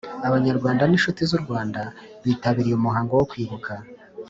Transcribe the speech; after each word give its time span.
Abanyarwanda 0.27 0.83
n 0.85 0.91
inshuti 0.97 1.21
z 1.29 1.31
u 1.37 1.39
Rwanda 1.43 1.81
bitabiriye 2.23 2.75
umuhango 2.77 3.11
wo 3.19 3.25
kwibuka 3.31 3.71